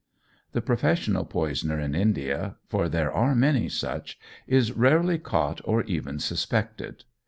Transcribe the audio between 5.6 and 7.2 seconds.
or even suspected.